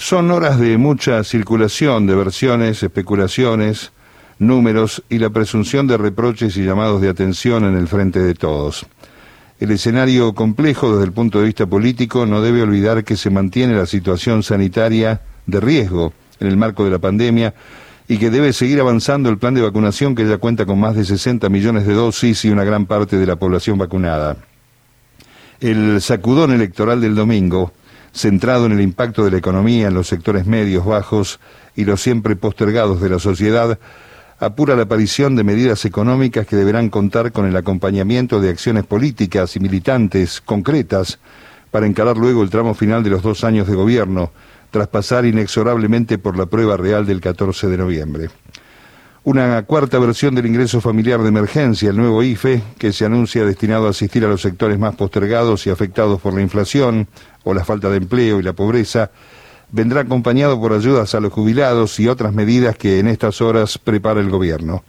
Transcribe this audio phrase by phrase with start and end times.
[0.00, 3.92] Son horas de mucha circulación de versiones, especulaciones,
[4.38, 8.86] números y la presunción de reproches y llamados de atención en el frente de todos.
[9.60, 13.74] El escenario complejo desde el punto de vista político no debe olvidar que se mantiene
[13.74, 17.52] la situación sanitaria de riesgo en el marco de la pandemia
[18.08, 21.04] y que debe seguir avanzando el plan de vacunación que ya cuenta con más de
[21.04, 24.38] 60 millones de dosis y una gran parte de la población vacunada.
[25.60, 27.74] El sacudón electoral del domingo,
[28.12, 31.40] centrado en el impacto de la economía en los sectores medios, bajos
[31.76, 33.78] y los siempre postergados de la sociedad,
[34.38, 39.54] apura la aparición de medidas económicas que deberán contar con el acompañamiento de acciones políticas
[39.56, 41.18] y militantes concretas
[41.70, 44.32] para encarar luego el tramo final de los dos años de gobierno,
[44.70, 48.30] tras pasar inexorablemente por la prueba real del 14 de noviembre.
[49.22, 53.86] Una cuarta versión del ingreso familiar de emergencia, el nuevo IFE, que se anuncia destinado
[53.86, 57.06] a asistir a los sectores más postergados y afectados por la inflación
[57.44, 59.10] o la falta de empleo y la pobreza,
[59.72, 64.20] vendrá acompañado por ayudas a los jubilados y otras medidas que en estas horas prepara
[64.20, 64.82] el gobierno.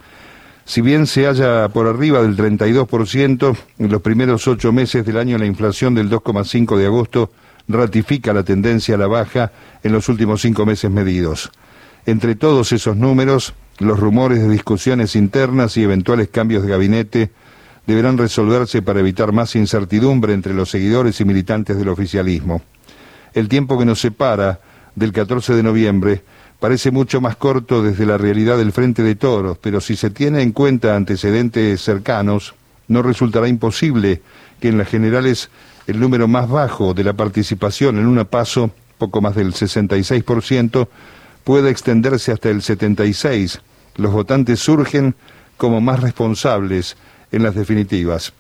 [0.66, 5.38] Si bien se halla por arriba del 32%, en los primeros ocho meses del año
[5.38, 7.32] la inflación del 2,5 de agosto
[7.68, 9.52] ratifica la tendencia a la baja
[9.84, 11.52] en los últimos cinco meses medidos.
[12.06, 17.32] Entre todos esos números, los rumores de discusiones internas y eventuales cambios de gabinete
[17.88, 22.62] deberán resolverse para evitar más incertidumbre entre los seguidores y militantes del oficialismo.
[23.34, 24.60] El tiempo que nos separa
[24.96, 26.24] del 14 de noviembre
[26.60, 30.42] parece mucho más corto desde la realidad del Frente de Toros, pero si se tiene
[30.42, 32.54] en cuenta antecedentes cercanos,
[32.88, 34.22] no resultará imposible
[34.60, 35.50] que en las generales
[35.88, 40.88] el número más bajo de la participación en una paso, poco más del 66%,
[41.44, 43.60] pueda extenderse hasta el 76%.
[43.96, 45.16] Los votantes surgen
[45.58, 46.96] como más responsables
[47.32, 48.34] en las definitivas.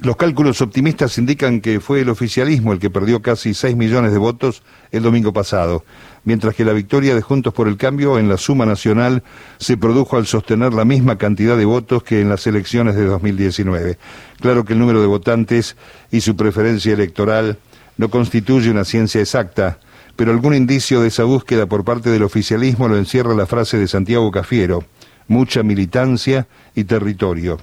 [0.00, 4.18] Los cálculos optimistas indican que fue el oficialismo el que perdió casi 6 millones de
[4.18, 5.84] votos el domingo pasado,
[6.22, 9.24] mientras que la victoria de Juntos por el Cambio en la suma nacional
[9.58, 13.98] se produjo al sostener la misma cantidad de votos que en las elecciones de 2019.
[14.40, 15.74] Claro que el número de votantes
[16.12, 17.58] y su preferencia electoral
[17.96, 19.80] no constituye una ciencia exacta,
[20.14, 23.88] pero algún indicio de esa búsqueda por parte del oficialismo lo encierra la frase de
[23.88, 24.84] Santiago Cafiero,
[25.26, 26.46] mucha militancia
[26.76, 27.58] y territorio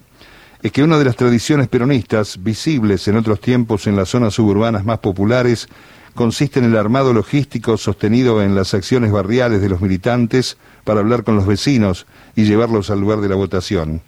[0.65, 4.83] es que una de las tradiciones peronistas, visibles en otros tiempos en las zonas suburbanas
[4.83, 5.67] más populares,
[6.15, 11.23] consiste en el armado logístico sostenido en las acciones barriales de los militantes para hablar
[11.23, 14.01] con los vecinos y llevarlos al lugar de la votación.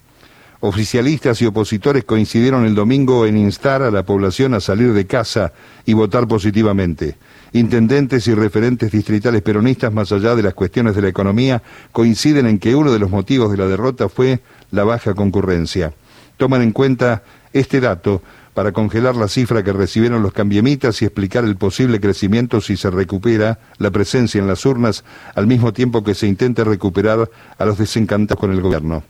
[0.60, 5.54] Oficialistas y opositores coincidieron el domingo en instar a la población a salir de casa
[5.86, 7.18] y votar positivamente.
[7.54, 12.58] Intendentes y referentes distritales peronistas, más allá de las cuestiones de la economía, coinciden en
[12.58, 14.40] que uno de los motivos de la derrota fue
[14.72, 15.94] la baja concurrencia
[16.38, 18.22] toman en cuenta este dato
[18.54, 22.90] para congelar la cifra que recibieron los cambiemitas y explicar el posible crecimiento si se
[22.90, 25.04] recupera la presencia en las urnas
[25.36, 29.04] al mismo tiempo que se intente recuperar a los desencantados con el gobierno.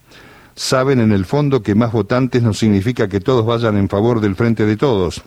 [0.56, 4.36] Saben en el fondo que más votantes no significa que todos vayan en favor del
[4.36, 5.22] frente de todos.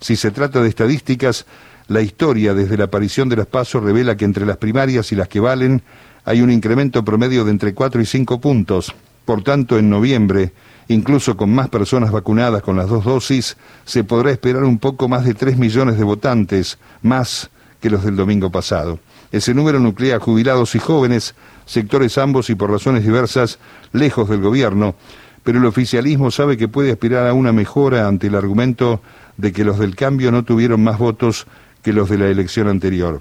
[0.00, 1.46] Si se trata de estadísticas,
[1.86, 5.28] la historia desde la aparición de las pasos revela que entre las primarias y las
[5.28, 5.82] que valen
[6.24, 8.94] hay un incremento promedio de entre 4 y 5 puntos.
[9.24, 10.52] Por tanto, en noviembre,
[10.90, 15.24] Incluso con más personas vacunadas con las dos dosis, se podrá esperar un poco más
[15.24, 17.48] de 3 millones de votantes, más
[17.80, 18.98] que los del domingo pasado.
[19.30, 23.60] Ese número nuclea jubilados y jóvenes, sectores ambos y por razones diversas
[23.92, 24.96] lejos del gobierno,
[25.44, 29.00] pero el oficialismo sabe que puede aspirar a una mejora ante el argumento
[29.36, 31.46] de que los del cambio no tuvieron más votos
[31.84, 33.20] que los de la elección anterior.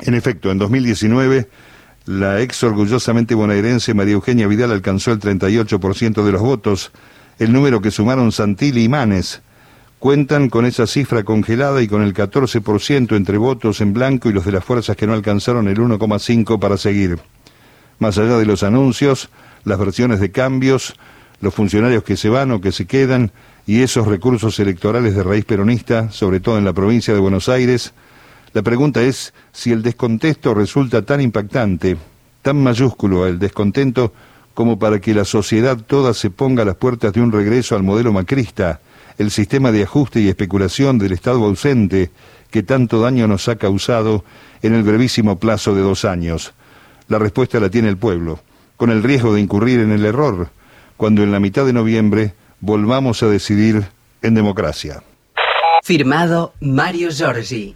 [0.00, 1.48] En efecto, en 2019
[2.06, 6.90] la ex orgullosamente bonaerense María Eugenia Vidal alcanzó el 38% de los votos,
[7.38, 9.42] el número que sumaron Santilli y Manes.
[9.98, 14.44] Cuentan con esa cifra congelada y con el 14% entre votos en blanco y los
[14.44, 17.20] de las fuerzas que no alcanzaron el 1,5 para seguir.
[18.00, 19.30] Más allá de los anuncios,
[19.64, 20.96] las versiones de cambios,
[21.40, 23.30] los funcionarios que se van o que se quedan
[23.64, 27.94] y esos recursos electorales de raíz peronista, sobre todo en la provincia de Buenos Aires,
[28.52, 31.96] la pregunta es si el descontento resulta tan impactante,
[32.42, 34.12] tan mayúsculo el descontento,
[34.54, 37.82] como para que la sociedad toda se ponga a las puertas de un regreso al
[37.82, 38.80] modelo macrista,
[39.16, 42.10] el sistema de ajuste y especulación del Estado ausente
[42.50, 44.24] que tanto daño nos ha causado
[44.60, 46.52] en el brevísimo plazo de dos años.
[47.08, 48.40] La respuesta la tiene el pueblo,
[48.76, 50.50] con el riesgo de incurrir en el error,
[50.98, 53.86] cuando en la mitad de noviembre volvamos a decidir
[54.20, 55.02] en democracia.
[55.82, 57.74] Firmado Mario Giorgi.